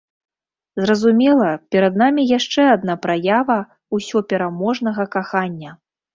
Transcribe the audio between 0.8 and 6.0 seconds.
Зразумела, перад намі яшчэ адна праява ўсёпераможнага кахання!